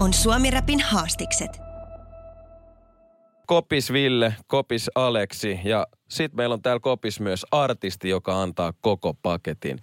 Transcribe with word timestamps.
On 0.00 0.12
Suomi 0.12 0.50
Rapin 0.50 0.80
haastikset. 0.80 1.60
Kopis 3.46 3.92
Ville, 3.92 4.34
Kopis 4.46 4.90
Aleksi 4.94 5.60
ja 5.64 5.86
sitten 6.08 6.36
meillä 6.36 6.52
on 6.52 6.62
täällä 6.62 6.80
Kopis 6.80 7.20
myös 7.20 7.46
artisti, 7.50 8.08
joka 8.08 8.42
antaa 8.42 8.72
koko 8.80 9.14
paketin. 9.14 9.78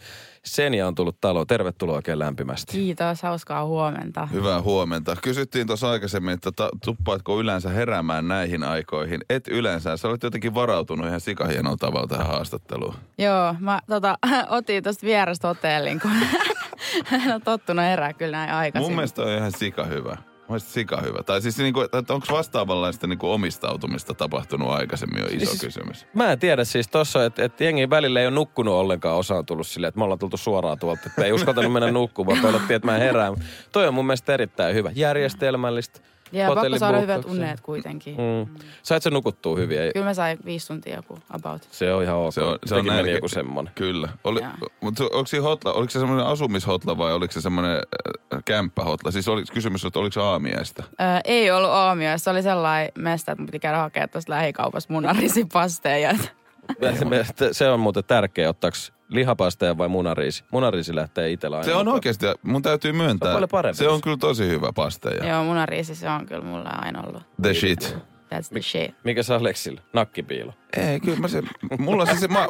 Senja 0.45 0.87
on 0.87 0.95
tullut 0.95 1.17
taloon. 1.21 1.47
Tervetuloa 1.47 1.95
oikein 1.95 2.19
lämpimästi. 2.19 2.71
Kiitos, 2.71 3.21
hauskaa 3.21 3.65
huomenta. 3.65 4.25
Hyvää 4.25 4.61
huomenta. 4.61 5.15
Kysyttiin 5.21 5.67
tuossa 5.67 5.91
aikaisemmin, 5.91 6.33
että 6.33 6.51
ta- 6.51 6.69
tuppaatko 6.85 7.39
yleensä 7.39 7.69
heräämään 7.69 8.27
näihin 8.27 8.63
aikoihin? 8.63 9.21
Et 9.29 9.47
yleensä. 9.47 9.97
Sä 9.97 10.07
olet 10.07 10.23
jotenkin 10.23 10.53
varautunut 10.53 11.07
ihan 11.07 11.21
sikahienolla 11.21 11.77
tavalla 11.77 12.07
tähän 12.07 12.27
haastatteluun. 12.27 12.95
Joo, 13.17 13.55
mä 13.59 13.79
tota, 13.87 14.17
otin 14.49 14.83
tuosta 14.83 15.05
vierestä 15.05 15.47
hotellin, 15.47 15.99
kun 15.99 16.11
en 17.25 17.31
ole 17.33 17.41
tottunut 17.45 17.85
herää 17.85 18.13
kyllä 18.13 18.37
näin 18.37 18.51
aikaisin. 18.51 18.85
Mun 18.89 18.95
mielestä 18.95 19.21
on 19.21 19.29
ihan 19.29 19.51
sika 19.51 19.83
hyvä. 19.83 20.09
Mun 20.15 20.53
mielestä 20.55 20.71
sika 20.71 21.01
hyvä. 21.01 21.23
Tai 21.23 21.41
siis 21.41 21.57
niinku, 21.57 21.81
että 21.81 22.13
onko 22.13 22.27
vastaavanlaista 22.31 23.07
niinku 23.07 23.31
omistautumista 23.31 24.13
tapahtunut 24.13 24.69
aikaisemmin 24.69 25.21
jo 25.21 25.27
iso 25.31 25.45
Siis- 25.45 25.61
kysymys. 25.61 26.07
Mä 26.13 26.31
en 26.31 26.39
tiedä 26.39 26.63
siis 26.63 26.87
tossa, 26.87 27.25
että 27.25 27.43
et 27.43 27.61
jengi 27.61 27.89
välillä 27.89 28.19
ei 28.19 28.27
ole 28.27 28.35
nukkunut 28.35 28.73
ollenkaan. 28.73 29.17
Osa 29.17 29.35
on 29.35 29.45
tullut 29.45 29.67
silleen, 29.67 29.89
että 29.89 29.97
me 29.97 30.03
ollaan 30.03 30.19
tultu 30.19 30.37
suoraan 30.37 30.79
tuolta. 30.79 31.01
Että 31.05 31.25
ei 31.25 31.31
uskaltanut 31.31 31.73
mennä 31.73 31.91
nukkumaan, 31.91 32.39
pelottiin, 32.41 32.75
että 32.75 32.85
mä 32.85 32.95
en 32.95 33.01
herää. 33.01 33.31
Toi 33.71 33.87
on 33.87 33.93
mun 33.93 34.05
mielestä 34.05 34.33
erittäin 34.33 34.75
hyvä. 34.75 34.91
Järjestelmällistä. 34.95 35.99
Ja 36.31 36.47
pakko 36.55 36.77
saada 36.77 36.99
hyvät 36.99 37.25
unnet 37.25 37.61
kuitenkin. 37.61 38.15
Mm. 38.15 38.55
Sait 38.83 39.03
sä 39.03 39.09
nukuttua 39.09 39.57
hyvin? 39.57 39.81
Ei, 39.81 39.93
Kyllä 39.93 40.05
mä 40.05 40.13
sain 40.13 40.37
viisi 40.45 40.67
tuntia 40.67 40.95
joku 40.95 41.19
about. 41.29 41.67
se 41.71 41.93
on 41.93 42.03
ihan 42.03 42.15
ok. 42.17 42.33
Se 42.33 42.41
on, 42.41 42.59
se 42.65 42.75
on 42.75 42.85
näin- 42.85 43.07
joku 43.07 43.27
semmonen. 43.27 43.73
Kyllä. 43.75 44.09
Oli, 44.23 44.39
mutta 44.81 45.03
onko, 45.03 45.25
siinä 45.25 45.43
hotla, 45.43 45.73
oliko 45.73 45.89
se 45.89 45.99
semmoinen 45.99 46.25
asumishotla 46.25 46.97
vai 46.97 47.13
oliko 47.13 47.31
se 47.33 47.41
semmoinen 47.41 47.75
äh, 47.75 48.41
kämppähotla? 48.45 49.11
Siis 49.11 49.27
oli 49.27 49.43
kysymys, 49.53 49.85
että 49.85 49.99
oliko 49.99 50.13
se 50.13 50.21
aamiaista? 50.21 50.83
Öö, 51.01 51.07
ei 51.23 51.51
ollut 51.51 51.69
aamia, 51.71 52.17
se 52.17 52.29
oli 52.29 52.43
sellainen 52.43 52.91
mesta, 52.97 53.31
että 53.31 53.41
mun 53.41 53.45
piti 53.45 53.59
käydä 53.59 53.77
hakemaan 53.77 54.09
tuosta 54.09 54.31
lähikaupasta 54.33 54.93
munarisipasteja. 54.93 56.15
Se 57.51 57.69
on 57.69 57.79
muuten 57.79 58.03
tärkeä, 58.03 58.49
ottaako 58.49 58.77
lihapasteja 59.09 59.77
vai 59.77 59.87
munariisi. 59.87 60.43
Munariisi 60.51 60.95
lähtee 60.95 61.31
itsellä 61.31 61.57
aina. 61.57 61.65
Se 61.65 61.75
on 61.75 61.87
oikeasti, 61.87 62.25
mun 62.43 62.61
täytyy 62.61 62.91
myöntää. 62.91 63.27
Se 63.27 63.29
on 63.29 63.35
paljon 63.35 63.49
parempi. 63.49 63.77
Se 63.77 63.87
on 63.87 64.01
kyllä 64.01 64.17
tosi 64.17 64.47
hyvä 64.47 64.69
pasteja. 64.75 65.27
Joo, 65.27 65.43
munariisi 65.43 65.95
se 65.95 66.09
on 66.09 66.25
kyllä 66.25 66.43
mulla 66.43 66.69
aina 66.69 67.03
ollut. 67.07 67.23
The 67.41 67.53
shit. 67.53 67.97
That's 68.35 68.49
the 68.51 68.61
shit. 68.61 68.95
Mikä 69.03 69.23
se 69.23 69.33
Aleksilla? 69.33 69.81
Nakkipiilo. 69.93 70.53
Ei, 70.77 70.99
kyllä 70.99 71.19
mä 71.19 71.27
se, 71.27 71.43
mulla 71.79 72.05
se, 72.05 72.15
se 72.15 72.27
ma, 72.27 72.47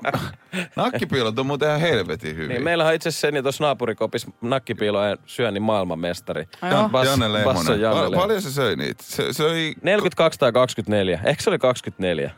nakkipiilot 0.75 1.39
on 1.39 1.45
muuten 1.45 1.67
ihan 1.67 1.79
helvetin 1.81 2.35
hyvin. 2.35 2.49
Niin, 2.49 2.63
meillä 2.63 2.85
on 2.85 2.93
itse 2.93 3.09
asiassa 3.09 3.27
sen 3.31 3.43
tuossa 3.43 3.63
naapurikopis 3.63 4.27
nakkipiilo 4.41 5.05
ja 5.05 5.17
syönnin 5.25 5.63
maailmanmestari. 5.63 6.47
Ai 6.61 6.71
joo? 6.71 6.87
Bas- 6.87 7.05
Janne 7.05 7.43
Basso 7.43 7.73
Pa- 7.73 7.81
Lehmonen. 7.81 8.19
paljon 8.19 8.41
se 8.41 8.51
söi 8.51 8.75
niitä? 8.75 9.03
Se 9.03 9.33
söi 9.33 9.73
42 9.81 10.39
tai 10.39 10.51
24. 10.51 11.19
Ehkä 11.23 11.43
se 11.43 11.49
oli 11.49 11.59
24. 11.59 12.31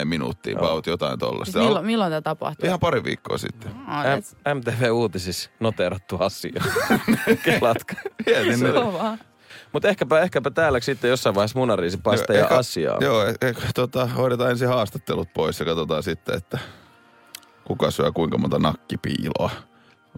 24-20 0.00 0.04
minuuttia 0.04 0.58
about 0.58 0.86
jotain 0.86 1.18
tollasta. 1.18 1.52
Siis 1.52 1.64
milloin, 1.64 1.86
milloin 1.86 2.10
tämä 2.10 2.22
tapahtui? 2.22 2.66
Ihan 2.66 2.80
pari 2.80 3.04
viikkoa 3.04 3.38
sitten. 3.38 3.70
Oh, 3.72 4.54
M- 4.54 4.58
MTV-uutisissa 4.58 5.50
noteerattu 5.60 6.16
asia. 6.20 6.62
Kelatko? 7.44 7.94
Mietin 8.26 8.60
nyt. 8.60 8.74
Mutta 9.72 9.88
ehkäpä, 9.88 10.20
ehkäpä 10.20 10.50
täällä 10.50 10.80
sitten 10.80 11.10
jossain 11.10 11.34
vaiheessa 11.34 11.58
munariisipaste 11.58 12.34
ja 12.34 12.46
asiaa. 12.50 12.98
Joo, 13.00 13.26
eh, 13.26 13.34
eh, 13.40 13.56
tota, 13.74 14.06
hoidetaan 14.06 14.50
ensin 14.50 14.68
haastattelut 14.68 15.28
pois 15.34 15.60
ja 15.60 15.66
katsotaan 15.66 16.02
sitten, 16.02 16.36
että 16.36 16.58
kuka 17.64 17.90
syö 17.90 18.12
kuinka 18.12 18.38
monta 18.38 18.58
nakkipiiloa. 18.58 19.50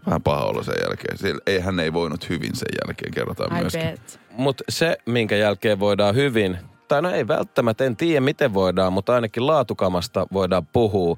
Vähän 0.07 0.23
paha 0.23 0.45
olla 0.45 0.63
sen 0.63 0.75
jälkeen. 0.83 1.19
Sillä, 1.19 1.41
ei, 1.47 1.61
hän 1.61 1.81
ei 1.81 1.93
voinut 1.93 2.29
hyvin 2.29 2.57
sen 2.57 2.69
jälkeen, 2.87 3.15
kerrotaan 3.15 3.57
I 3.57 3.61
myöskin. 3.61 3.83
bet. 3.83 4.21
Mutta 4.31 4.65
se, 4.69 4.97
minkä 5.07 5.37
jälkeen 5.37 5.81
voidaan 5.81 6.15
hyvin, 6.15 6.59
tai 6.89 7.03
no 7.03 7.11
ei 7.11 7.29
välttämättä, 7.29 7.85
en 7.85 7.97
tiedä 7.97 8.21
miten 8.21 8.55
voidaan, 8.55 8.93
mutta 8.93 9.15
ainakin 9.15 9.47
laatukamasta 9.47 10.27
voidaan 10.33 10.67
puhua. 10.67 11.17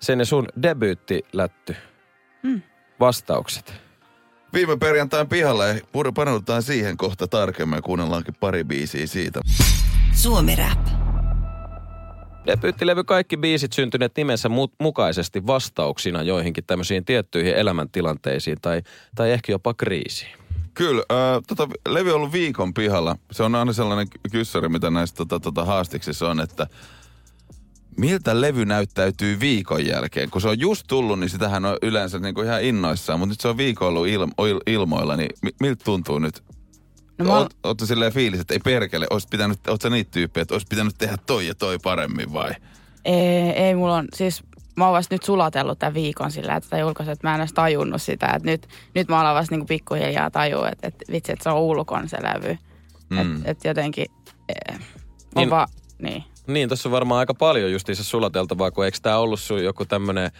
Sen 0.00 0.18
ja 0.18 0.24
sun 0.24 0.48
debyyttilätty. 0.62 1.76
Hmm. 2.42 2.62
Vastaukset. 3.00 3.87
Viime 4.52 4.76
perjantain 4.76 5.28
pihalla 5.28 5.66
ja 5.66 5.74
pur- 5.74 6.12
paneudutaan 6.14 6.62
siihen 6.62 6.96
kohta 6.96 7.26
tarkemmin 7.28 7.76
ja 7.76 7.82
kuunnellaankin 7.82 8.34
pari 8.40 8.64
biisiä 8.64 9.06
siitä. 9.06 9.40
Suomi 10.12 10.56
Rap. 10.56 10.86
Debyyttilevy 12.46 13.04
kaikki 13.04 13.36
biisit 13.36 13.72
syntyneet 13.72 14.12
nimensä 14.16 14.48
mu- 14.48 14.74
mukaisesti 14.80 15.46
vastauksina 15.46 16.22
joihinkin 16.22 16.64
tämmöisiin 16.64 17.04
tiettyihin 17.04 17.54
elämäntilanteisiin 17.54 18.56
tai, 18.62 18.82
tai 19.14 19.30
ehkä 19.30 19.52
jopa 19.52 19.74
kriisiin. 19.74 20.32
Kyllä, 20.74 21.02
äh, 21.12 21.42
tota, 21.46 21.68
levy 21.88 22.10
on 22.10 22.16
ollut 22.16 22.32
viikon 22.32 22.74
pihalla. 22.74 23.16
Se 23.32 23.42
on 23.42 23.54
aina 23.54 23.72
sellainen 23.72 24.10
ky- 24.10 24.18
kyssäri, 24.32 24.68
mitä 24.68 24.90
näissä 24.90 25.16
tota, 25.16 25.40
tota, 25.40 25.64
haastiksissa 25.64 26.30
on, 26.30 26.40
että 26.40 26.66
miltä 27.98 28.40
levy 28.40 28.64
näyttäytyy 28.64 29.40
viikon 29.40 29.86
jälkeen. 29.86 30.30
Kun 30.30 30.40
se 30.40 30.48
on 30.48 30.60
just 30.60 30.84
tullut, 30.88 31.20
niin 31.20 31.30
sitähän 31.30 31.64
on 31.64 31.76
yleensä 31.82 32.18
niin 32.18 32.34
kuin 32.34 32.46
ihan 32.46 32.62
innoissaan, 32.62 33.18
mutta 33.18 33.32
nyt 33.32 33.40
se 33.40 33.48
on 33.48 33.56
viikon 33.56 33.88
ollut 33.88 34.06
il- 34.06 34.32
il- 34.48 34.62
ilmoilla, 34.66 35.16
niin 35.16 35.30
mi- 35.42 35.54
miltä 35.60 35.84
tuntuu 35.84 36.18
nyt? 36.18 36.42
No 37.18 37.24
mä- 37.24 37.38
Oot, 37.38 37.56
ootko 37.64 37.86
silleen 37.86 38.12
fiilis, 38.12 38.40
että 38.40 38.54
ei 38.54 38.60
perkele, 38.64 39.06
olisi 39.10 39.28
pitänyt, 39.30 39.68
oot 39.68 39.82
sä 39.82 39.90
niitä 39.90 40.10
tyyppejä, 40.10 40.42
että 40.42 40.54
olisi 40.54 40.66
pitänyt 40.70 40.94
tehdä 40.98 41.16
toi 41.26 41.46
ja 41.46 41.54
toi 41.54 41.78
paremmin 41.78 42.32
vai? 42.32 42.50
Ei, 43.04 43.50
ei 43.50 43.74
mulla 43.74 43.94
on, 43.96 44.08
siis 44.14 44.42
mä 44.76 44.84
oon 44.84 44.94
vasta 44.94 45.14
nyt 45.14 45.22
sulatellut 45.22 45.78
tämän 45.78 45.94
viikon 45.94 46.30
sillä, 46.30 46.56
että 46.56 46.70
tätä 46.70 46.80
julkaisu, 46.82 47.10
että 47.12 47.28
mä 47.28 47.34
en 47.34 47.40
edes 47.40 47.52
tajunnut 47.52 48.02
sitä. 48.02 48.26
Että 48.26 48.50
nyt, 48.50 48.68
nyt 48.94 49.08
mä 49.08 49.20
alan 49.20 49.34
vasta 49.34 49.54
niinku 49.54 49.66
pikkuhiljaa 49.66 50.30
tajua, 50.30 50.68
että, 50.68 50.88
että 50.88 51.12
vitsi, 51.12 51.32
että 51.32 51.42
se 51.42 51.48
on 51.50 51.60
ulkon 51.60 52.08
se 52.08 52.16
levy. 52.22 52.58
Mm. 53.10 53.18
Että 53.36 53.50
et 53.50 53.64
jotenkin, 53.64 54.06
eh, 54.48 54.74
on 54.74 54.78
Niin- 54.78 54.86
niin, 55.36 55.50
vaan, 55.50 55.68
niin. 55.98 56.24
Niin, 56.48 56.68
tuossa 56.68 56.88
on 56.88 56.92
varmaan 56.92 57.18
aika 57.18 57.34
paljon 57.34 57.72
justiinsa 57.72 58.04
sulateltavaa, 58.04 58.70
kun 58.70 58.84
eikö 58.84 58.98
tämä 59.02 59.18
ollut 59.18 59.40
sun 59.40 59.64
joku 59.64 59.84
tämmönen, 59.84 60.30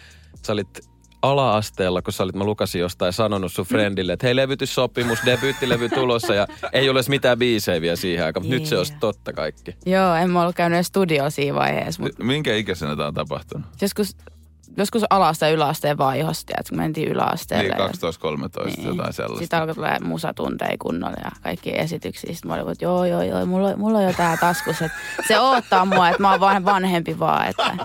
sä 0.45 0.53
olit 0.53 0.79
ala-asteella, 1.21 2.01
kun 2.01 2.13
sä 2.13 2.23
olit, 2.23 2.35
mä 2.35 2.43
lukasin 2.43 2.81
jostain 2.81 3.13
sanonut 3.13 3.51
sun 3.53 3.65
friendille, 3.65 4.13
että 4.13 4.27
hei 4.27 4.35
levytyssopimus, 4.35 5.19
debyyttilevy 5.25 5.89
tulossa 5.89 6.33
ja 6.35 6.47
ei 6.73 6.89
ole 6.89 7.01
mitään 7.07 7.39
biisejä 7.39 7.81
vielä 7.81 7.95
siihen 7.95 8.25
aikaan, 8.25 8.43
mutta 8.45 8.55
nyt 8.55 8.65
se 8.65 8.77
olisi 8.77 8.93
totta 8.99 9.33
kaikki. 9.33 9.75
Joo, 9.85 10.15
en 10.15 10.29
mä 10.29 10.41
ollut 10.41 10.55
käynyt 10.55 10.85
studiolla 10.85 11.29
siinä 11.29 11.55
vaiheessa, 11.55 12.01
mutta 12.01 12.23
Minkä 12.23 12.55
ikäisenä 12.55 12.95
tämä 12.95 13.07
on 13.07 13.13
tapahtunut? 13.13 13.67
joskus, 13.81 14.17
joskus 14.77 15.03
alasta 15.09 15.45
ja 15.45 15.51
yläasteen 15.51 15.97
vaihosti, 15.97 16.53
että 16.57 16.69
kun 16.69 16.77
mentiin 16.77 17.07
yläasteelle. 17.07 17.75
Niin, 17.75 17.89
12-13, 17.89 18.65
niin. 18.65 18.87
jotain 18.87 19.13
sellaista. 19.13 19.39
Sitten 19.39 19.59
alkoi 19.59 19.75
tulla 19.75 19.99
musatunteja 20.03 20.75
kunnolla 20.79 21.17
ja 21.23 21.31
kaikki 21.41 21.79
esityksiä. 21.79 22.33
Sitten 22.33 22.51
mä 22.51 22.55
olin, 22.55 22.71
että 22.71 22.85
joo, 22.85 23.05
joo, 23.05 23.21
joo, 23.21 23.45
mulla, 23.45 23.77
mulla 23.77 23.97
on 23.97 24.03
jo 24.03 24.13
tää 24.13 24.37
taskussa. 24.37 24.85
Että 24.85 24.97
se 25.27 25.39
odottaa 25.39 25.85
mua, 25.85 26.09
että 26.09 26.21
mä 26.21 26.31
oon 26.31 26.39
vaan 26.39 26.65
vanhempi 26.65 27.19
vaan. 27.19 27.47
Että. 27.47 27.77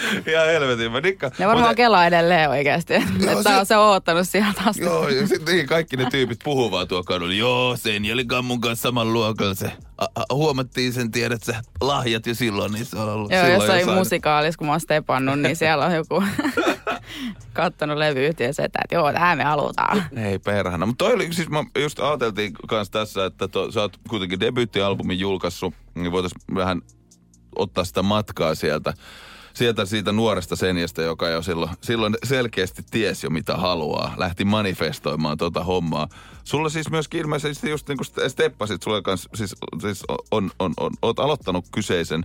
Ihan 0.32 0.46
helvetin. 0.46 0.92
Mä 0.92 1.02
dikkaan. 1.02 1.32
Ne 1.38 1.46
varmaan 1.46 1.64
Mutta- 1.66 1.74
kelaa 1.74 2.06
edelleen 2.06 2.50
oikeasti. 2.50 2.94
Että 3.20 3.42
se- 3.42 3.42
se... 3.42 3.64
se 3.64 3.76
on 3.76 3.90
odottanut 3.90 4.28
sieltä 4.28 4.52
taskussa. 4.64 4.82
Joo, 4.90 5.08
ja 5.08 5.26
sitten 5.26 5.54
niin 5.54 5.66
kaikki 5.66 5.96
ne 5.96 6.06
tyypit 6.10 6.38
puhuu 6.44 6.70
vaan 6.70 6.88
tuo 6.88 7.04
kadulla. 7.04 7.34
Joo, 7.34 7.76
sen 7.76 8.02
oli 8.12 8.26
mun 8.42 8.60
kanssa 8.60 8.82
saman 8.82 9.12
luokalla 9.12 9.54
se. 9.54 9.72
A, 9.98 10.04
a, 10.14 10.34
huomattiin 10.34 10.92
sen, 10.92 11.10
tiedät 11.10 11.42
sä, 11.42 11.62
lahjat 11.80 12.26
jo 12.26 12.34
silloin, 12.34 12.72
niin 12.72 12.84
se 12.84 12.96
on 12.98 13.08
ollut 13.08 13.30
Joo, 13.32 13.40
silloin 13.40 13.60
jossain 13.60 13.80
jossain- 13.80 13.98
musikaalissa, 13.98 14.58
kun 14.58 14.66
mä 14.66 14.72
oon 14.72 14.80
stepannut, 14.80 15.40
niin 15.40 15.56
siellä 15.56 15.86
on 15.86 15.94
joku 15.94 16.22
kattonut 17.52 17.96
levyyhtiö 17.98 18.52
se, 18.52 18.62
että 18.62 18.78
joo, 18.92 19.12
tähän 19.12 19.38
me 19.38 19.44
halutaan. 19.44 20.02
Ei 20.16 20.38
perhana. 20.38 20.86
Mutta 20.86 21.04
toi 21.04 21.14
oli, 21.14 21.32
siis 21.32 21.48
mä 21.48 21.64
just 21.78 21.98
ajateltiin 22.00 22.52
kanssa 22.68 22.92
tässä, 22.92 23.24
että 23.24 23.48
to, 23.48 23.72
sä 23.72 23.80
oot 23.80 23.96
kuitenkin 24.08 24.40
debyyttialbumin 24.40 25.18
julkaissut, 25.20 25.74
niin 25.94 26.12
voitaisiin 26.12 26.40
vähän 26.54 26.82
ottaa 27.56 27.84
sitä 27.84 28.02
matkaa 28.02 28.54
sieltä. 28.54 28.94
Sieltä 29.54 29.84
siitä 29.84 30.12
nuoresta 30.12 30.56
senjästä, 30.56 31.02
joka 31.02 31.28
jo 31.28 31.42
silloin, 31.42 31.70
silloin 31.82 32.16
selkeästi 32.24 32.82
ties 32.90 33.24
jo 33.24 33.30
mitä 33.30 33.56
haluaa. 33.56 34.14
Lähti 34.16 34.44
manifestoimaan 34.44 35.38
tota 35.38 35.64
hommaa. 35.64 36.08
Sulla 36.44 36.68
siis 36.68 36.90
myöskin 36.90 37.20
ilmeisesti 37.20 37.70
just 37.70 37.88
niin 37.88 37.98
kuin 37.98 38.30
steppasit, 38.30 38.82
sulle 38.82 39.02
kanssa, 39.02 39.30
siis, 39.34 39.54
siis 39.80 40.04
on, 40.30 40.50
on, 40.58 40.72
on, 40.80 40.90
oot 41.02 41.18
aloittanut 41.18 41.64
kyseisen 41.72 42.22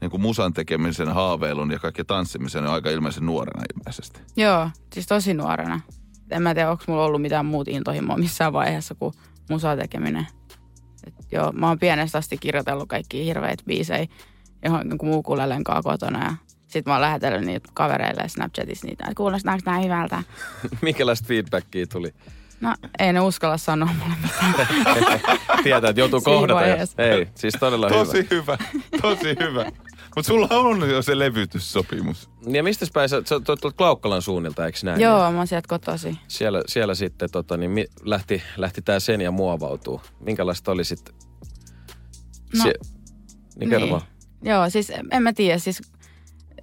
niin 0.00 0.10
kuin 0.10 0.20
musan 0.20 0.52
tekemisen, 0.52 1.08
haaveilun 1.08 1.70
ja 1.70 1.78
kaikki 1.78 2.04
tanssimisen 2.04 2.66
aika 2.66 2.90
ilmeisen 2.90 3.26
nuorena 3.26 3.62
ilmeisesti. 3.74 4.20
Joo, 4.36 4.70
siis 4.94 5.06
tosi 5.06 5.34
nuorena. 5.34 5.80
en 6.30 6.42
mä 6.42 6.54
tiedä, 6.54 6.70
onko 6.70 6.84
mulla 6.86 7.04
ollut 7.04 7.22
mitään 7.22 7.46
muut 7.46 7.68
intohimoa 7.68 8.16
missään 8.16 8.52
vaiheessa 8.52 8.94
kuin 8.94 9.14
musaa 9.50 9.76
tekeminen. 9.76 10.26
Et 11.06 11.14
joo, 11.32 11.52
mä 11.52 11.68
oon 11.68 11.78
pienestä 11.78 12.18
asti 12.18 12.38
kirjoitellut 12.38 12.88
kaikki 12.88 13.24
hirveitä 13.24 13.62
biisejä 13.66 14.06
johon 14.64 14.88
niin 14.88 14.98
muu 15.02 15.22
kanssa 15.22 15.82
kotona 15.82 16.24
ja 16.24 16.34
sitten 16.68 16.90
mä 16.90 16.94
oon 16.94 17.00
lähetellyt 17.00 17.46
niitä 17.46 17.68
kavereille 17.74 18.28
Snapchatissa 18.28 18.86
niitä, 18.86 19.04
että 19.04 19.14
kuulostaako 19.14 19.62
nää 19.66 19.78
hyvältä. 19.78 20.22
Minkälaista 20.82 21.28
feedbackia 21.28 21.86
tuli? 21.86 22.14
No 22.60 22.74
ei 22.98 23.12
ne 23.12 23.20
uskalla 23.20 23.56
sanoa 23.56 23.88
mulle 24.02 24.14
mitään. 24.22 24.54
Tietää, 25.62 25.90
että 25.90 26.00
joutuu 26.00 26.20
kohdata. 26.20 26.64
Ei, 26.98 27.28
siis 27.34 27.54
todella 27.60 27.88
tosi 27.88 28.26
hyvä. 28.30 28.58
Tosi 29.02 29.36
hyvä. 29.40 29.64
Mutta 30.16 30.28
sulla 30.28 30.48
on 30.50 30.90
jo 30.90 31.02
se 31.02 31.18
levytyssopimus. 31.18 32.30
Ja 32.46 32.62
mistä 32.62 32.86
päin 32.94 33.08
sä, 33.08 33.22
sä 33.24 33.40
tuot 33.60 33.76
Klaukkalan 33.76 34.22
suunnilta, 34.22 34.66
eikö 34.66 34.78
näin? 34.82 35.00
Joo, 35.00 35.32
mä 35.32 35.38
oon 35.38 35.46
sieltä 35.46 35.68
kotosi. 35.68 36.18
Siellä, 36.28 36.62
siellä 36.66 36.94
sitten 36.94 37.30
tota, 37.30 37.56
niin 37.56 37.70
mi, 37.70 37.86
lähti, 38.02 38.42
lähti 38.56 38.82
tää 38.82 39.00
sen 39.00 39.20
ja 39.20 39.30
muovautuu. 39.30 40.00
Minkälaista 40.20 40.72
oli 40.72 40.84
sitten? 40.84 41.14
No, 42.58 42.64
Sie- 42.64 42.78
niin, 43.56 43.70
niin. 43.70 44.00
Joo, 44.42 44.70
siis 44.70 44.92
en 45.10 45.22
mä 45.22 45.32
tiedä, 45.32 45.58
siis 45.58 45.82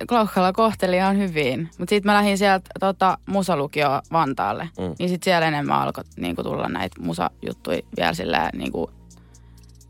Klaukkala 0.08 0.54
kohteli 0.54 0.96
ihan 0.96 1.18
hyvin. 1.18 1.70
Mutta 1.78 1.90
sitten 1.90 2.12
mä 2.12 2.18
lähdin 2.18 2.38
sieltä 2.38 2.70
tota, 2.80 3.18
musalukioon 3.26 4.02
Vantaalle. 4.12 4.70
Mm. 4.80 4.96
Niin 5.00 5.10
sitten 5.10 5.26
siellä 5.26 5.48
enemmän 5.48 5.82
alkoi 5.82 6.04
niinku, 6.18 6.44
tulla 6.44 6.70
näitä 6.70 7.02
musajuttuja 7.02 7.82
vielä 7.98 8.14
silleen 8.14 8.50
niinku, 8.58 8.92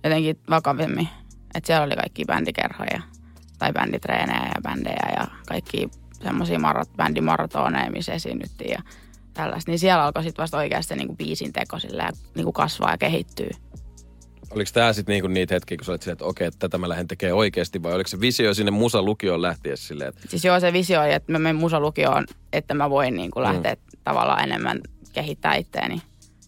jotenkin 0.04 0.40
vakavimmin. 0.50 1.10
Että 1.56 1.68
siellä 1.68 1.86
oli 1.86 1.96
kaikki 1.96 2.26
bändikerhoja 2.26 3.02
tai 3.60 3.74
bänditreenejä 3.74 4.52
ja 4.56 4.62
bändejä 4.62 5.14
ja 5.20 5.28
kaikki 5.48 5.90
semmoisia 6.24 6.60
marot, 6.60 6.90
bändimaratoneja, 6.98 7.92
missä 7.92 8.14
esiinnyttiin 8.14 8.72
ja 8.72 8.82
tällaista. 9.34 9.72
Niin 9.72 9.80
siellä 9.80 10.04
alkoi 10.04 10.24
sitten 10.24 10.44
vasta 10.44 10.58
oikeasti 10.58 10.96
niinku 10.96 11.16
biisin 11.16 11.54
teko 11.54 11.80
silleen, 11.80 12.14
niinku 12.36 12.52
kasvaa 12.52 12.92
ja 12.92 12.98
kehittyy. 12.98 13.50
Oliko 14.52 14.72
tämä 14.74 14.94
sitten 14.94 15.14
niinku 15.14 15.28
niitä 15.28 15.54
hetkiä, 15.56 15.78
kun 15.78 15.86
sä 15.86 15.92
olit 15.92 16.02
silleen, 16.02 16.14
että 16.14 16.26
okei, 16.26 16.48
että 16.48 16.60
tätä 16.60 16.78
mä 16.78 16.90
lähden 16.90 17.08
tekemään 17.08 17.38
oikeasti, 17.38 17.84
vai 17.84 17.94
oliko 17.94 18.08
se 18.08 18.22
visio 18.22 18.54
sinne 18.54 18.72
musalukioon 18.72 19.42
lähtiessä 19.42 19.88
silleen? 19.88 20.10
Että... 20.10 20.22
Siis 20.28 20.46
joo, 20.46 20.60
se 20.60 20.74
visio 20.74 21.02
oli, 21.02 21.14
että 21.14 21.32
mä 21.32 21.40
menen 21.40 21.56
musalukioon, 21.56 22.26
että 22.54 22.74
mä 22.74 22.90
voin 22.90 23.16
niinku 23.16 23.42
lähteä 23.42 23.74
mm. 23.74 24.00
tavallaan 24.04 24.44
enemmän 24.44 24.80
kehittää 25.14 25.56
itteeni. 25.56 26.02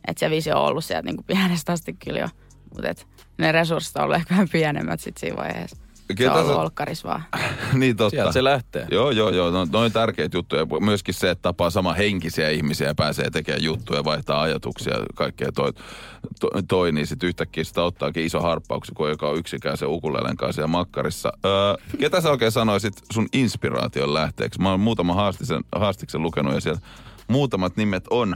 Että 0.08 0.20
se 0.20 0.30
visio 0.30 0.62
on 0.62 0.66
ollut 0.66 0.86
sieltä 0.86 1.06
niinku 1.06 1.24
pienestä 1.24 1.72
asti 1.72 1.94
kyllä 1.94 2.20
jo. 2.20 2.28
Mutta 2.76 3.06
ne 3.38 3.52
resurssit 3.52 3.98
on 3.98 4.04
ollut 4.04 4.16
ehkä 4.16 4.34
vähän 4.34 4.50
pienemmät 4.52 5.00
sitten 5.00 5.20
siinä 5.20 5.38
vaiheessa. 5.38 5.78
Ketä 6.18 6.34
se 6.34 6.40
on 6.40 6.46
ollut 6.46 6.62
olkkaris 6.62 7.04
vaan. 7.04 7.24
niin 7.74 7.98
totta. 7.98 8.10
Sieltä 8.10 8.32
se 8.32 8.44
lähtee. 8.44 8.88
Joo, 8.92 9.12
joo, 9.12 9.30
joo. 9.30 9.52
No, 9.52 9.68
noin 9.72 9.92
tärkeitä 9.92 10.38
juttuja. 10.38 10.66
Myöskin 10.80 11.14
se, 11.14 11.30
että 11.30 11.42
tapaa 11.42 11.70
sama 11.70 11.94
henkisiä 11.94 12.50
ihmisiä 12.50 12.88
ja 12.88 12.96
pääsee 12.96 13.30
tekemään 13.30 13.64
juttuja, 13.64 14.04
vaihtaa 14.04 14.42
ajatuksia 14.42 14.94
ja 14.94 15.06
kaikkea 15.16 15.52
toi, 15.52 15.74
toi, 16.40 16.64
toi 16.68 16.92
niin 16.92 17.08
sitten 17.08 17.28
yhtäkkiä 17.28 17.64
sitä 17.64 17.84
ottaakin 17.84 18.26
iso 18.26 18.42
harppauksen, 18.42 18.96
kun 18.96 19.10
joka 19.10 19.30
on 19.30 19.38
yksikään 19.38 19.78
se 19.78 19.86
ukulelen 19.86 20.38
kanssa 20.38 20.56
siellä 20.56 20.68
makkarissa. 20.68 21.34
Öö, 21.46 21.76
ketä 22.00 22.22
sä 22.22 22.30
oikein 22.30 22.52
sanoisit 22.52 22.94
sun 23.14 23.28
inspiraation 23.34 24.14
lähteeksi? 24.14 24.62
Mä 24.62 24.70
oon 24.70 24.80
muutama 24.80 25.14
haastisen, 25.14 25.64
haastiksen 25.76 26.22
lukenut 26.22 26.54
ja 26.54 26.62
siellä 26.62 26.82
muutamat 27.28 27.78
nimet 27.78 28.06
on 28.10 28.36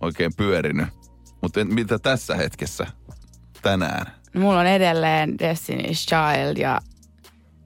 oikein 0.00 0.32
pyörinyt. 0.36 0.88
Mutta 1.40 1.64
mitä 1.64 1.98
tässä 1.98 2.36
hetkessä 2.36 2.86
tänään? 3.62 4.21
Mulla 4.40 4.60
on 4.60 4.66
edelleen 4.66 5.30
Destiny's 5.30 6.06
Child 6.08 6.56
ja 6.56 6.80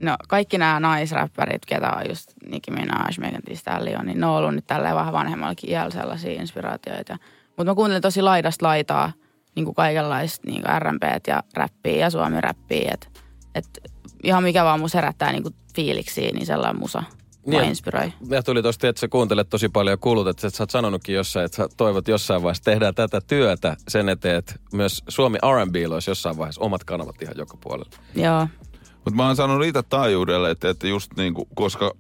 no, 0.01 0.17
kaikki 0.29 0.59
nämä 0.59 0.81
naisräppärit, 0.81 1.67
ketä 1.67 1.91
on 1.91 2.09
just 2.09 2.33
Nicki 2.51 2.71
Minaj, 2.71 3.19
Megan 3.21 3.43
Thee 3.43 3.57
Stallion, 3.57 4.07
niin 4.07 4.21
ne 4.21 4.27
on 4.27 4.37
ollut 4.37 4.55
nyt 4.55 4.67
tälleen 4.67 4.97
vähän 4.97 5.13
vanhemmallakin 5.13 5.71
iällä 5.71 5.91
sellaisia 5.91 6.41
inspiraatioita. 6.41 7.19
Mutta 7.47 7.65
mä 7.65 7.75
kuuntelen 7.75 8.03
tosi 8.03 8.23
laidasta 8.23 8.67
laitaa 8.67 9.13
niin 9.55 9.65
kuin 9.65 9.75
kaikenlaista 9.75 10.51
niin 10.51 10.63
kuin 10.63 10.83
R&B 10.83 11.03
ja 11.27 11.43
räppiä 11.55 11.97
ja 11.97 12.11
suomi-räppiä. 12.11 12.91
Että 12.95 13.09
et 13.55 13.93
ihan 14.23 14.43
mikä 14.43 14.65
vaan 14.65 14.81
mus 14.81 14.95
herättää 14.95 15.33
niin 15.33 15.43
kuin 15.43 15.55
fiiliksiä, 15.75 16.31
niin 16.33 16.47
sellainen 16.47 16.81
musa– 16.81 17.03
niin, 17.47 17.65
inspiroi. 17.65 18.13
Ja 18.29 18.43
tuli 18.43 18.63
tosta, 18.63 18.89
että 18.89 19.01
sä 19.01 19.09
kuuntelet 19.09 19.49
tosi 19.51 19.69
paljon 19.69 19.93
ja 19.93 19.97
kuulut, 19.97 20.29
että 20.29 20.51
sä 20.51 20.63
oot 20.63 20.71
sanonutkin 20.71 21.15
jossain, 21.15 21.47
että 21.47 21.57
sä 21.57 21.69
toivot 21.77 22.09
jossain 22.09 22.43
vaiheessa 22.43 22.65
tehdään 22.65 22.95
tätä 22.95 23.21
työtä 23.21 23.77
sen 23.89 24.09
eteen, 24.09 24.37
että 24.37 24.55
myös 24.73 25.03
Suomi 25.09 25.39
R&B 25.39 25.75
olisi 25.93 26.11
jossain 26.11 26.37
vaiheessa 26.37 26.61
omat 26.61 26.85
kanavat 26.85 27.23
ihan 27.23 27.35
joka 27.39 27.57
puolella. 27.61 27.97
Joo. 28.15 28.49
Mutta 28.95 29.17
mä 29.17 29.27
oon 29.27 29.37
sanonut 29.37 29.67
itse 29.67 29.83
taajuudelle, 29.83 30.51
että, 30.51 30.71
että 30.71 30.87
just 30.87 31.17
niin 31.17 31.35
kuin, 31.35 31.49
koska 31.55 31.93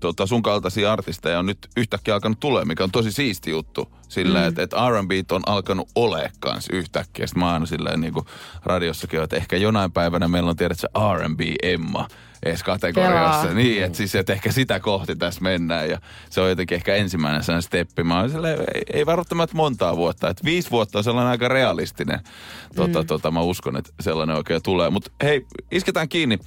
tota, 0.00 0.26
sun 0.26 0.42
kaltaisia 0.42 0.92
artisteja 0.92 1.38
on 1.38 1.46
nyt 1.46 1.58
yhtäkkiä 1.76 2.14
alkanut 2.14 2.40
tulee, 2.40 2.64
mikä 2.64 2.84
on 2.84 2.90
tosi 2.90 3.12
siisti 3.12 3.50
juttu. 3.50 3.92
Sillä, 4.08 4.40
mm. 4.40 4.48
että, 4.48 4.62
että 4.62 4.76
R&B 4.90 5.10
on 5.32 5.42
alkanut 5.46 5.88
ole 5.94 6.30
kans 6.40 6.68
yhtäkkiä. 6.72 7.26
Sitten 7.26 7.40
mä 7.40 7.52
oon 7.52 7.66
silleen 7.66 8.00
niin 8.00 8.12
kuin 8.12 8.26
radiossakin, 8.64 9.22
että 9.22 9.36
ehkä 9.36 9.56
jonain 9.56 9.92
päivänä 9.92 10.28
meillä 10.28 10.50
on 10.50 10.56
tiedät 10.56 10.78
se 10.78 10.88
R&B 11.16 11.40
Emma 11.62 12.08
edes 12.42 12.62
kategoriassa. 12.62 13.42
Kelaa. 13.42 13.54
Niin, 13.54 13.84
että 13.84 13.96
siis 13.98 14.14
että 14.14 14.32
ehkä 14.32 14.52
sitä 14.52 14.80
kohti 14.80 15.16
tässä 15.16 15.40
mennään 15.40 15.90
ja 15.90 15.98
se 16.30 16.40
on 16.40 16.48
jotenkin 16.48 16.76
ehkä 16.76 16.94
ensimmäinen 16.94 17.42
sellainen 17.42 17.62
steppi. 17.62 18.02
Mä 18.04 18.28
silleen, 18.28 18.60
ei, 18.74 18.82
ei 18.92 19.06
välttämättä 19.06 19.56
montaa 19.56 19.96
vuotta, 19.96 20.28
että 20.28 20.44
viisi 20.44 20.70
vuotta 20.70 20.98
on 20.98 21.04
sellainen 21.04 21.30
aika 21.30 21.48
realistinen. 21.48 22.20
Tota, 22.76 23.02
mm. 23.02 23.06
tota, 23.06 23.30
mä 23.30 23.40
uskon, 23.40 23.76
että 23.76 23.92
sellainen 24.00 24.36
oikein 24.36 24.62
tulee. 24.62 24.90
Mutta 24.90 25.10
hei, 25.22 25.46
isketään 25.70 26.08
kiinni 26.08 26.38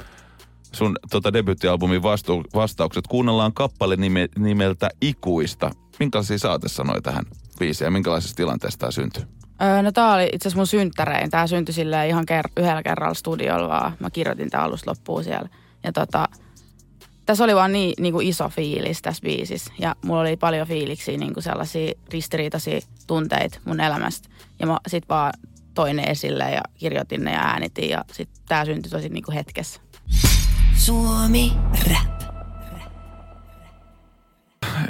sun 0.72 0.96
tota 1.10 1.34
debyyttialbumin 1.34 2.04
vastu, 2.04 2.44
vastaukset. 2.54 3.08
Kuunnellaan 3.08 3.54
kappale 3.54 3.96
nime, 3.96 4.30
nimeltä 4.38 4.90
Ikuista. 5.02 5.72
Minkälaisia 6.00 6.38
saatesanoja 6.38 7.02
tähän 7.02 7.26
biisiin 7.60 7.86
ja 7.86 7.92
minkälaisessa 7.92 8.36
tilanteessa 8.36 8.80
tämä 8.80 8.92
syntyi? 8.92 9.24
Öö, 9.62 9.82
no 9.82 9.92
tää 9.92 10.14
oli 10.14 10.30
itse 10.34 10.48
asiassa 10.48 10.60
mun 10.60 10.68
synttärein. 10.68 11.30
Tää 11.30 11.48
syntyi 11.48 11.76
ihan 12.08 12.26
ker- 12.32 12.52
yhdellä 12.58 12.84
kerralla 12.84 13.14
studiolla 13.14 13.70
vaan. 13.70 13.94
Mä 14.00 14.10
kirjoitin 14.10 14.50
tää 14.50 14.62
alusta 14.62 14.92
loppuun 14.92 15.24
siellä. 15.24 15.50
Ja 15.84 15.92
tota, 15.92 16.30
tässä 17.26 17.44
oli 17.44 17.56
vaan 17.56 17.72
niin, 17.74 17.94
niin 18.00 18.14
kuin 18.14 18.28
iso 18.28 18.50
fiilis 18.50 19.02
tässä 19.02 19.22
biisissä. 19.22 19.74
Ja 19.80 19.96
mulla 20.02 20.22
oli 20.22 20.38
paljon 20.38 20.68
fiiliksiä, 20.68 21.18
niin 21.18 21.34
kuin 21.34 21.44
sellaisia 21.44 21.94
ristiriitaisia 22.10 22.80
tunteita 23.08 23.60
mun 23.66 23.80
elämästä. 23.80 24.30
Ja 24.60 24.68
mä 24.68 24.78
sit 24.88 25.10
vaan 25.10 25.34
toin 25.74 25.96
ne 25.96 26.04
esille 26.04 26.52
ja 26.52 26.62
kirjoitin 26.74 27.24
ne 27.24 27.32
ja 27.32 27.40
äänitin. 27.40 27.90
Ja 27.90 28.06
sitten 28.12 28.44
tää 28.48 28.66
syntyi 28.66 28.90
tosi 28.90 29.10
niin 29.10 29.24
kuin 29.24 29.36
hetkessä. 29.36 29.82
Suomi 30.76 31.52
Rap. 31.90 32.15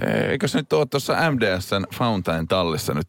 Eikös 0.06 0.56
nyt 0.56 0.74
ole 0.74 0.86
tuossa 0.86 1.14
MDSn 1.32 1.86
Fountain 1.96 2.48
tallissa 2.48 2.94
nyt, 2.94 3.08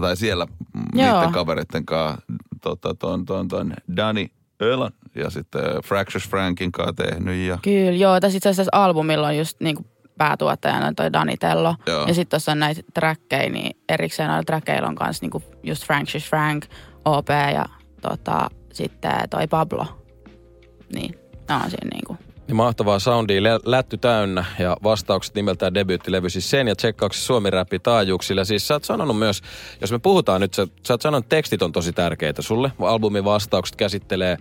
tai 0.00 0.16
siellä 0.16 0.46
Joo. 0.94 1.14
niiden 1.14 1.32
kavereiden 1.32 1.86
kanssa, 1.86 2.22
tota, 2.60 2.94
ton, 2.94 3.24
ton, 3.24 3.48
ton 3.48 3.74
Dani 3.96 4.30
Ölan 4.62 4.92
ja 5.14 5.30
sitten 5.30 5.62
Fractures 5.84 6.28
Frankin 6.28 6.72
kanssa 6.72 6.92
tehnyt. 6.92 7.46
Ja... 7.46 7.58
Kyllä, 7.62 7.92
joo. 7.92 8.20
Tässä 8.20 8.36
itse 8.36 8.48
asiassa 8.48 8.70
albumilla 8.72 9.26
on 9.26 9.36
just 9.38 9.60
niin 9.60 9.76
kuin 9.76 9.86
päätuottajana 10.18 10.92
toi 10.94 11.12
Danitello. 11.12 11.74
Joo. 11.86 12.06
Ja 12.06 12.14
sitten 12.14 12.30
tuossa 12.30 12.52
on 12.52 12.58
näitä 12.58 12.80
trackeja, 12.94 13.50
niin 13.50 13.76
erikseen 13.88 14.28
noilla 14.28 14.44
trackeilla 14.44 14.88
on 14.88 14.94
kanssa 14.94 15.26
niin 15.26 15.44
just 15.62 15.86
Fractures 15.86 16.28
Frank, 16.28 16.64
OP 17.04 17.28
ja 17.54 17.66
tota, 18.00 18.50
sitten 18.72 19.28
toi 19.30 19.46
Pablo. 19.46 19.86
Niin, 20.94 21.18
ne 21.48 21.54
on 21.54 21.70
siinä 21.70 21.88
niin 21.92 22.04
kuin 22.06 22.17
niin 22.48 22.56
mahtavaa 22.56 22.98
soundia, 22.98 23.40
lätty 23.64 23.96
täynnä 23.96 24.44
ja 24.58 24.76
vastaukset 24.82 25.34
nimeltään 25.34 25.74
debyyttilevy. 25.74 26.30
Siis 26.30 26.50
sen 26.50 26.68
ja 26.68 26.76
tsekkauksessa 26.76 27.26
Suomi 27.26 27.50
räppi 27.50 27.78
taajuuksilla. 27.78 28.44
Siis 28.44 28.68
sä 28.68 28.74
oot 28.74 28.84
sanonut 28.84 29.18
myös, 29.18 29.42
jos 29.80 29.92
me 29.92 29.98
puhutaan 29.98 30.40
nyt, 30.40 30.54
sä, 30.54 30.66
sä 30.86 30.94
oot 30.94 31.02
sanonut, 31.02 31.24
että 31.24 31.36
tekstit 31.36 31.62
on 31.62 31.72
tosi 31.72 31.92
tärkeitä 31.92 32.42
sulle. 32.42 32.72
Albumin 32.78 33.24
vastaukset 33.24 33.76
käsittelee 33.76 34.36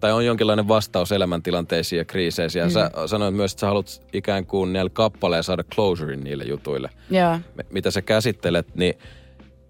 tai 0.00 0.12
on 0.12 0.26
jonkinlainen 0.26 0.68
vastaus 0.68 1.12
elämäntilanteisiin 1.12 1.98
ja 1.98 2.04
kriiseisiin. 2.04 2.60
Ja 2.60 2.66
mm. 2.66 2.72
sä 2.72 2.90
sanoit 3.06 3.34
myös, 3.34 3.52
että 3.52 3.60
sä 3.60 3.66
haluat 3.66 4.02
ikään 4.12 4.46
kuin 4.46 4.72
näillä 4.72 4.90
kappaleilla 4.90 5.42
saada 5.42 5.64
closurein 5.64 6.24
niille 6.24 6.44
jutuille. 6.44 6.90
Joo. 7.10 7.38
Mitä 7.70 7.90
sä 7.90 8.02
käsittelet, 8.02 8.74
niin 8.74 8.94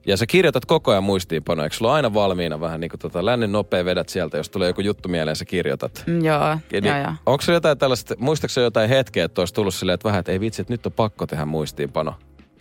ja 0.07 0.17
sä 0.17 0.27
kirjoitat 0.27 0.65
koko 0.65 0.91
ajan 0.91 1.05
muistiinpanoja. 1.05 1.65
Eikö 1.65 1.77
sulla 1.77 1.95
aina 1.95 2.15
valmiina 2.15 2.61
vähän 2.61 2.81
niin 2.81 2.91
kuin 2.91 3.01
tota, 3.01 3.25
lännen 3.25 3.53
nopea 3.53 3.85
vedät 3.85 4.09
sieltä, 4.09 4.37
jos 4.37 4.51
tulee 4.51 4.69
joku 4.69 4.81
juttu 4.81 5.09
mieleen, 5.09 5.37
sä 5.37 5.45
kirjoitat? 5.45 6.05
Mm, 6.07 6.25
joo, 6.25 6.59
niin, 6.73 6.85
joo, 6.85 6.97
joo. 6.97 7.13
Onko 7.27 7.43
se 7.43 7.53
jotain 7.53 7.79
tällaista, 7.79 8.15
muistaakseni 8.19 8.65
jotain 8.65 8.89
hetkeä, 8.89 9.25
että 9.25 9.41
olisi 9.41 9.55
tullut 9.55 9.75
silleen, 9.75 9.95
että 9.95 10.05
vähän, 10.05 10.21
että 10.21 10.33
ei 10.33 10.41
vitsi, 10.41 10.63
että 10.63 10.73
nyt 10.73 10.87
on 10.87 10.93
pakko 10.93 11.27
tehdä 11.27 11.45
muistiinpano? 11.45 12.11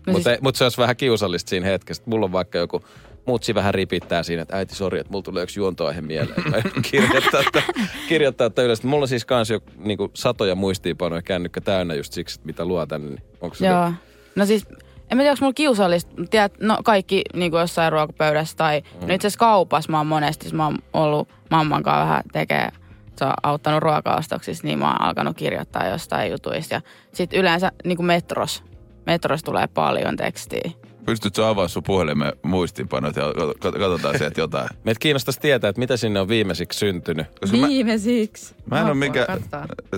No 0.08 0.14
Mutta 0.14 0.30
siis... 0.30 0.42
mut 0.42 0.56
se 0.56 0.64
olisi 0.64 0.78
vähän 0.78 0.96
kiusallista 0.96 1.50
siinä 1.50 1.66
hetkessä. 1.66 2.04
Mulla 2.06 2.26
on 2.26 2.32
vaikka 2.32 2.58
joku 2.58 2.84
mutsi 3.26 3.56
vähän 3.56 3.74
ripittää 3.74 4.24
siinä, 4.24 4.42
että 4.42 4.58
äiti, 4.58 4.76
sori, 4.76 5.00
että 5.00 5.12
mulla 5.12 5.24
tulee 5.24 5.44
yksi 5.44 5.60
juontoaihe 5.60 6.02
mieleen. 6.02 6.44
kirjoittaa, 6.92 7.42
että, 7.42 7.64
kirjoittaa, 8.10 8.48
että 8.48 8.62
yleensä. 8.62 8.88
Mulla 8.88 9.04
on 9.04 9.08
siis 9.08 9.26
kans 9.26 9.50
jo 9.50 9.60
niin 9.78 9.98
kuin 9.98 10.12
satoja 10.14 10.56
muistiinpanoja 10.56 11.22
kännykkä 11.22 11.62
täynnä 11.62 11.94
just 11.94 12.14
siksi, 12.14 12.40
mitä 12.44 12.66
luo 12.66 12.86
tänne. 12.86 13.10
Niin 13.10 13.24
onko 13.42 13.56
se 13.56 13.68
Joo. 13.68 13.94
No 14.36 14.46
siis 14.46 14.66
en 15.12 15.18
mä 15.18 15.22
tiedä, 15.22 15.32
onko 15.32 15.42
mulla 15.42 15.54
kiusallista. 15.54 16.12
Tiedät, 16.30 16.54
no 16.60 16.78
kaikki 16.84 17.22
niin 17.34 17.52
kuin 17.52 17.62
jossain 17.62 17.92
ruokapöydässä 17.92 18.58
tai 18.58 18.82
mm. 18.82 19.08
no 19.08 19.14
itse 19.14 19.28
asiassa 19.28 19.40
kaupassa 19.40 19.92
mä 19.92 19.98
oon 19.98 20.08
monesti, 20.08 20.56
mä 20.56 20.66
oon 20.66 20.78
ollut 20.94 21.30
mamman 21.50 21.84
kanssa 21.84 22.02
vähän 22.02 22.24
tekee, 22.32 22.70
se 23.16 23.26
on 23.26 23.34
auttanut 23.44 23.84
ruokaostoksissa, 23.84 24.68
niin 24.68 24.80
mä 24.80 24.88
oon 24.88 25.02
alkanut 25.02 25.38
kirjoittaa 25.38 25.88
jostain 25.88 26.32
jutuista. 26.32 26.74
Ja 26.74 26.82
sit 27.14 27.34
yleensä 27.34 27.72
niin 27.86 27.98
kuin 27.98 28.08
metros, 28.08 28.64
metros 29.06 29.44
tulee 29.44 29.68
paljon 29.68 30.16
tekstiä. 30.16 30.72
Pystytkö 31.06 31.48
avaa 31.48 31.68
sun 31.68 31.84
puhelimen 31.84 32.34
muistinpanot 32.42 33.16
ja 33.16 33.24
kat- 33.32 33.80
katsotaan 33.80 34.18
sieltä 34.18 34.42
jotain. 34.42 34.70
Meitä 34.84 35.00
kiinnostaisi 35.00 35.40
tietää, 35.40 35.70
että 35.70 35.80
mitä 35.80 35.98
sinne 35.98 36.20
on 36.20 36.28
viimeisiksi 36.28 36.80
syntynyt. 36.80 37.28
Koska 37.40 37.58
mä, 37.58 37.68
Viimeisiksi. 37.68 38.56
mä 38.72 38.80
en 38.80 38.86
ole 38.86 38.94
mikä... 38.94 39.28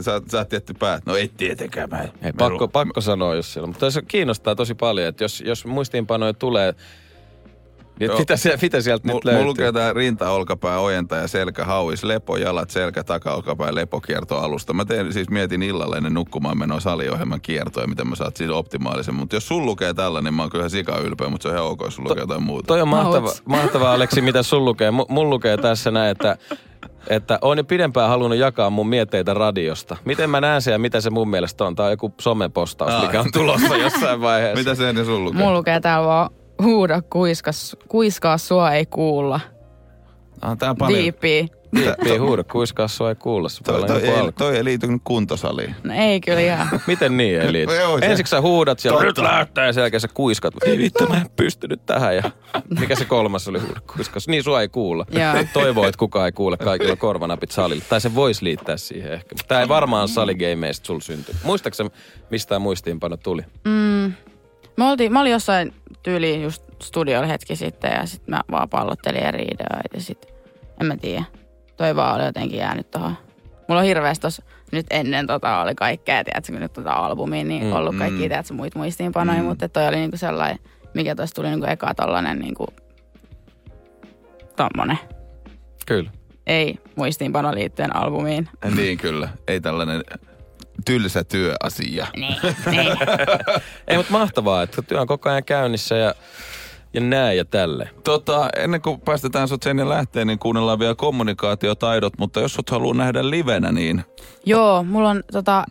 Sä, 0.02 0.22
sä 0.32 0.38
oot 0.38 0.50
tietty 0.50 0.74
päät. 0.74 1.06
No 1.06 1.16
ei 1.16 1.32
tietenkään. 1.38 1.90
Mä, 1.90 1.98
Hei, 2.24 2.34
pakko, 2.34 2.68
pakko 2.68 3.02
sanoa, 3.02 3.36
jos 3.36 3.54
siellä. 3.54 3.68
Mutta 3.68 3.92
se 3.92 4.02
kiinnostaa 4.02 4.56
tosi 4.56 4.76
paljon, 4.76 5.08
että 5.08 5.24
jos, 5.24 5.44
jos 5.46 5.66
muistiinpanoja 5.66 6.34
tulee, 6.34 6.74
niin 8.00 8.08
Joo. 8.08 8.20
mitä, 8.20 8.38
se, 8.38 8.58
mitä 8.62 8.82
sieltä 8.82 9.08
Mulla 9.08 9.18
nyt 9.18 9.26
löytyy? 9.26 9.46
lukee 9.46 9.72
tää 9.72 9.94
rinta, 9.94 10.30
olkapää, 10.30 10.80
ojenta 10.80 11.16
ja 11.16 11.28
selkä, 11.28 11.66
hauis, 11.66 12.04
lepo, 12.04 12.38
jalat, 12.38 12.70
selkä, 12.70 13.04
taka, 13.04 13.34
olkapää, 13.34 13.76
lepokierto 13.76 14.38
alusta. 14.38 14.74
Mä 14.74 14.86
teen, 14.86 15.14
siis 15.14 15.30
mietin 15.30 15.64
illalla 15.64 15.98
ennen 15.98 16.14
nukkumaan 16.14 16.58
menoa 16.58 16.80
saliohjelman 16.80 17.42
kiertoa, 17.42 17.88
miten 17.88 18.08
mä 18.08 18.16
saat 18.16 18.38
siitä 18.38 18.54
optimaalisen. 18.54 19.16
Mutta 19.16 19.36
jos 19.36 19.48
sul 19.48 19.66
lukee 19.66 19.94
tällä, 19.94 20.22
niin 20.22 20.34
mä 20.34 20.42
oon 20.42 20.52
kyllä 20.52 20.70
sika 20.70 20.98
ylpeä, 20.98 21.30
mutta 21.30 21.44
se 21.44 21.50
on 21.50 21.56
ihan 21.56 21.68
ok, 21.68 21.82
jos 21.82 21.96
sulla 21.96 22.10
lukee 22.10 22.24
jotain 22.24 22.44
muuta. 22.44 22.68
Toi 22.68 22.82
on 22.82 22.88
mahtava, 22.88 23.32
mahtavaa, 23.46 23.94
Aleksi, 23.94 24.22
mitä 24.32 24.44
sun 24.44 24.66
lukee. 24.66 24.92
M- 24.92 24.96
mun 25.10 25.30
lukee 25.30 25.58
tässä 25.58 25.92
näin, 25.92 26.12
että, 26.12 26.38
että 27.08 27.40
on 27.42 27.58
jo 27.58 27.64
pidempään 27.64 28.10
halunnut 28.10 28.40
jakaa 28.40 28.70
mun 28.70 28.88
mietteitä 28.90 29.34
radiosta. 29.34 29.98
Miten 30.06 30.30
mä 30.30 30.42
näen 30.42 30.62
sen 30.62 30.72
ja 30.72 30.80
mitä 30.80 31.02
se 31.02 31.10
mun 31.10 31.30
mielestä 31.30 31.66
on? 31.66 31.76
Tää 31.76 31.86
on 31.86 31.92
joku 31.92 32.14
somepostaus, 32.22 32.92
Aa. 32.92 33.02
mikä 33.02 33.20
on 33.20 33.32
tulossa 33.34 33.78
jossain 33.78 34.22
vaiheessa. 34.22 34.58
Mitä 34.58 34.76
se 34.76 34.90
ennen 34.90 35.06
sul 35.06 35.24
lukee? 35.24 35.42
Mulla 35.42 35.58
lukee 35.58 35.80
täällä 35.80 36.08
vaan 36.08 36.30
huuda, 36.64 37.02
kuiskas, 37.02 37.78
kuiskaa 37.88 38.38
sua 38.38 38.72
ei 38.72 38.86
kuulla. 38.86 39.40
Ah, 40.42 40.58
tää 40.58 40.70
on 40.70 40.78
paljon. 40.78 41.04
Diipi. 41.04 41.48
Diippiä 41.76 42.22
huuda, 42.22 42.44
kuiskaa 42.44 42.88
sua 42.88 43.10
ei 43.10 43.16
kuulla. 43.16 43.48
Toi, 43.64 43.88
toi, 43.88 44.02
ei, 44.02 44.32
toi 44.38 44.58
ei 44.58 44.64
liity 44.64 44.88
nyt 44.88 45.02
kuntosaliin. 45.04 45.76
No 45.84 45.94
ei 45.94 46.22
kyllä 46.22 46.40
ihan. 46.40 46.68
Miten 46.88 47.18
niin 47.18 47.42
ei 47.42 47.52
liity? 47.52 47.76
Joo, 47.76 48.00
Ensiksi 48.02 48.32
sä 48.32 48.42
huudat 48.42 48.80
siellä, 48.80 49.04
nyt 49.04 49.18
lähtee 49.18 49.66
ja 49.66 49.74
sen 49.74 49.82
jälkeen 49.82 50.02
sä 50.02 50.08
kuiskat. 50.14 50.54
Ei 50.66 50.78
vittu, 50.78 51.08
mä 51.08 51.18
en 51.18 51.30
pystynyt 51.36 51.86
tähän. 51.86 52.16
Ja 52.16 52.24
mikä 52.80 52.96
se 52.96 53.06
kolmas 53.06 53.48
oli 53.48 53.60
huuda, 53.60 53.82
kuiskas. 53.96 54.28
Niin 54.28 54.44
sua 54.44 54.62
ei 54.62 54.70
kuulla. 54.70 55.06
Joo. 55.12 55.46
Toivoo, 55.54 55.88
että 55.88 56.00
kukaan 56.00 56.26
ei 56.26 56.32
kuule 56.32 56.58
kaikilla 56.58 56.96
korvanapit 56.96 57.52
salilla. 57.52 57.84
Tai 57.90 58.02
se 58.02 58.16
voisi 58.16 58.44
liittää 58.44 58.78
siihen 58.78 59.14
ehkä. 59.14 59.36
Tää 59.48 59.62
ei 59.62 59.68
varmaan 59.68 60.08
saligameista 60.08 60.86
sul 60.86 61.00
synty. 61.00 61.36
Muistaaksä, 61.44 61.86
mistä 62.30 62.50
tää 62.50 62.60
muistiinpano 62.60 63.18
tuli? 63.18 63.42
Mm. 63.66 64.14
Mä, 64.78 64.90
oltiin, 64.92 65.14
mä 65.14 65.22
olin 65.22 65.32
jossain 65.32 65.74
tyyliin 66.04 66.44
just 66.44 66.64
studiolla 66.84 67.28
hetki 67.28 67.56
sitten 67.56 67.92
ja 67.92 68.06
sitten 68.06 68.36
mä 68.36 68.42
vaan 68.52 68.70
pallottelin 68.70 69.24
eri 69.24 69.44
ideoita 69.44 69.90
ja 69.94 70.02
sitten 70.02 70.32
en 70.82 70.88
mä 70.88 70.98
tiedä. 70.98 71.24
Toi 71.78 71.96
vaan 71.96 72.16
oli 72.16 72.24
jotenkin 72.26 72.60
jäänyt 72.60 72.92
tohon. 72.92 73.18
Mulla 73.68 73.82
on 73.82 73.88
hirveästi 73.88 74.22
tossa, 74.22 74.44
nyt 74.72 74.86
ennen 74.90 75.28
tota 75.28 75.62
oli 75.62 75.76
kaikkea, 75.76 76.24
tiedätkö, 76.24 76.52
kun 76.52 76.62
nyt 76.62 76.74
tota 76.74 76.92
albumia, 76.94 77.44
niin 77.44 77.64
Mm, 77.64 77.74
ollut 77.74 77.94
mm. 77.94 78.00
kaikki, 78.00 78.18
tiedätkö, 78.20 78.54
muita 78.54 78.80
muistiinpanoja, 78.80 79.40
Mm. 79.40 79.46
mutta 79.46 79.70
toi 79.70 79.88
oli 79.88 79.96
niinku 79.96 80.18
sellainen, 80.18 80.60
mikä 80.94 81.16
tossa 81.16 81.36
tuli 81.36 81.48
niinku 81.50 81.66
eka 81.66 81.94
tollanen 81.94 82.40
niinku, 82.40 82.68
tommonen. 84.56 84.98
Kyllä. 85.86 86.12
Ei 86.48 86.80
muistiinpano 86.96 87.56
liittyen 87.56 87.96
albumiin. 87.96 88.50
Niin 88.76 88.98
kyllä. 88.98 89.30
Ei 89.48 89.62
tällainen 89.62 90.04
tylsä 90.86 91.24
työasia. 91.24 92.08
Niin, 92.16 92.38
niin. 92.72 92.98
Ei, 93.88 93.98
mutta 93.98 94.12
mahtavaa, 94.12 94.64
että 94.64 94.82
työ 94.82 95.02
on 95.02 95.08
koko 95.08 95.30
ajan 95.30 95.44
käynnissä 95.44 95.96
ja, 95.96 96.16
ja 96.94 97.02
näin 97.02 97.38
ja 97.38 97.46
tälle. 97.46 97.90
Tota, 98.04 98.50
ennen 98.56 98.82
kuin 98.82 99.02
päästetään 99.02 99.48
sut 99.48 99.64
sen 99.64 99.80
ja 99.80 99.90
lähteen, 99.90 100.28
niin 100.28 100.40
kuunnellaan 100.40 100.80
vielä 100.80 100.96
kommunikaatiotaidot, 100.96 102.14
mutta 102.18 102.40
jos 102.40 102.54
sut 102.54 102.70
haluaa 102.70 102.94
nähdä 102.94 103.30
livenä, 103.30 103.72
niin 103.72 104.06
Joo, 104.46 104.84
mulla 104.84 105.10
on 105.10 105.24
tota, 105.32 105.64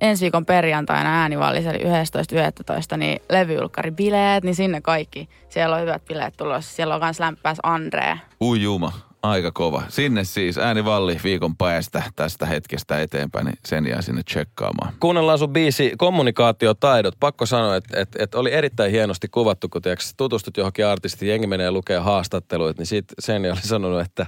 ensi 0.00 0.22
viikon 0.22 0.46
perjantaina 0.46 1.20
äänivallis, 1.20 1.66
eli 1.66 1.78
11.11. 1.78 2.96
niin 2.96 3.22
levyulkkaribileet, 3.30 4.44
niin 4.44 4.54
sinne 4.54 4.80
kaikki. 4.80 5.28
Siellä 5.48 5.76
on 5.76 5.82
hyvät 5.82 6.04
bileet 6.04 6.36
tulossa. 6.36 6.76
Siellä 6.76 6.94
on 6.94 7.00
myös 7.00 7.20
lämpäs 7.20 7.58
Andre. 7.62 8.20
ui 8.40 8.62
juma, 8.62 8.92
aika 9.22 9.52
kova. 9.52 9.82
Sinne 9.88 10.24
siis 10.24 10.58
äänivalli 10.58 11.20
viikon 11.24 11.56
päästä 11.56 12.02
tästä 12.16 12.46
hetkestä 12.46 13.00
eteenpäin, 13.00 13.46
niin 13.46 13.58
sen 13.64 13.86
jää 13.86 14.02
sinne 14.02 14.22
tsekkaamaan. 14.22 14.92
Kuunnellaan 15.00 15.38
sun 15.38 15.52
biisi 15.52 15.92
kommunikaatiotaidot. 15.98 17.14
Pakko 17.20 17.46
sanoa, 17.46 17.76
että, 17.76 18.00
että, 18.00 18.22
että 18.22 18.38
oli 18.38 18.52
erittäin 18.52 18.90
hienosti 18.90 19.28
kuvattu, 19.28 19.68
kun 19.68 19.82
tiiäks, 19.82 20.14
tutustut 20.16 20.56
johonkin 20.56 20.86
artistiin, 20.86 21.28
jengi 21.28 21.46
menee 21.46 21.70
lukee 21.70 21.98
haastatteluita, 21.98 22.80
niin 22.80 22.86
siitä 22.86 23.14
sen 23.18 23.52
oli 23.52 23.60
sanonut, 23.60 24.00
että 24.00 24.26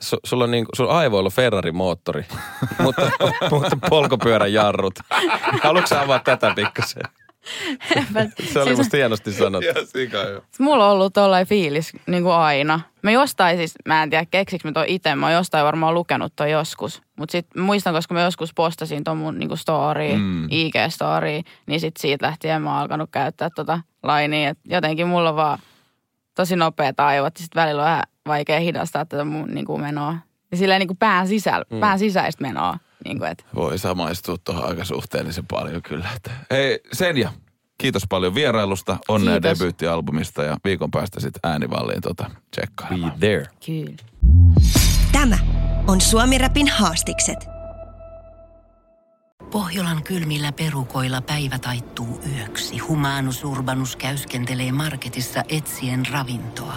su, 0.00 0.16
sulla 0.24 0.44
on 0.44 0.50
niin, 0.50 0.66
sun 0.76 0.90
aivoilla 0.90 1.30
Ferrari-moottori, 1.30 2.24
mutta, 2.82 3.10
mutta 3.50 3.76
polkupyörän 3.90 4.52
jarrut. 4.52 4.94
Haluatko 5.62 5.96
avaa 5.96 6.18
tätä 6.18 6.52
pikkasen? 6.56 7.02
Se 8.52 8.58
oli 8.58 8.66
Siis- 8.66 8.78
musta 8.78 8.96
hienosti 8.96 9.32
sanottu. 9.32 9.66
Ja 9.68 9.74
sika 9.86 10.16
jo. 10.18 10.44
Mulla 10.58 10.86
on 10.86 10.92
ollut 10.92 11.12
tollain 11.12 11.46
fiilis 11.46 11.92
niin 12.06 12.22
kuin 12.22 12.34
aina. 12.34 12.80
Mä 13.02 13.10
jostain 13.10 13.56
siis, 13.56 13.74
mä 13.88 14.02
en 14.02 14.10
tiedä 14.10 14.26
keksikö 14.30 14.68
mä 14.68 14.72
toi 14.72 14.84
itse, 14.88 15.14
mä 15.14 15.26
oon 15.26 15.32
jostain 15.34 15.64
varmaan 15.66 15.94
lukenut 15.94 16.32
toi 16.36 16.50
joskus. 16.50 17.02
Mutta 17.16 17.32
sit 17.32 17.46
muistan, 17.56 17.94
koska 17.94 18.14
mä 18.14 18.22
joskus 18.22 18.54
postasin 18.54 19.04
ton 19.04 19.16
mun 19.18 19.38
niinku 19.38 19.56
story, 19.56 20.16
Mm. 20.16 20.44
IG-story, 20.46 21.50
niin 21.66 21.80
sit 21.80 21.96
siitä 21.96 22.26
lähtien 22.26 22.62
mä 22.62 22.70
oon 22.72 22.78
alkanut 22.82 23.10
käyttää 23.12 23.48
tota 23.54 23.80
lainia. 24.02 24.50
Et 24.50 24.58
jotenkin 24.68 25.06
mulla 25.08 25.28
on 25.30 25.36
vaan 25.36 25.58
tosi 26.34 26.56
nopea 26.56 26.92
aivot, 26.98 27.38
ja 27.38 27.42
sit 27.42 27.54
välillä 27.54 27.82
on 27.82 27.86
vähän 27.88 28.02
vaikea 28.26 28.60
hidastaa 28.60 29.04
tätä 29.04 29.24
mun 29.24 29.48
niinku 29.54 29.78
menoa. 29.78 30.16
Ja 30.50 30.56
silleen 30.56 30.78
niinku 30.78 30.94
pään, 30.98 31.28
sisällä, 31.28 31.64
mm. 31.70 31.80
pään 31.80 31.98
sisäistä 31.98 32.42
menoa. 32.42 32.78
Niinku 33.04 33.24
et. 33.24 33.46
Voi 33.54 33.78
samaistua 33.78 34.36
tuohon 34.44 34.68
aika 34.68 34.84
suhteellisen 34.84 35.46
paljon 35.46 35.82
kyllä. 35.82 36.08
Että. 36.16 36.30
Hei 36.50 36.80
Senja, 36.92 37.32
kiitos 37.78 38.02
paljon 38.08 38.34
vierailusta, 38.34 38.96
onnea 39.08 39.42
debyyttialbumista 39.42 40.42
ja 40.42 40.56
viikon 40.64 40.90
päästä 40.90 41.20
sitten 41.20 41.50
äänivalliin 41.50 42.00
tota 42.00 42.30
tsekkailemaan. 42.50 43.12
Be 43.12 43.18
there. 43.26 43.46
Kyllä. 43.66 43.96
Tämä 45.12 45.38
on 45.86 46.00
Suomi 46.00 46.38
Rapin 46.38 46.68
haastikset. 46.68 47.38
Pohjolan 49.50 50.02
kylmillä 50.02 50.52
perukoilla 50.52 51.20
päivä 51.20 51.58
taittuu 51.58 52.20
yöksi. 52.36 52.78
Humanus 52.78 53.44
Urbanus 53.44 53.96
käyskentelee 53.96 54.72
marketissa 54.72 55.42
etsien 55.48 56.06
ravintoa. 56.12 56.76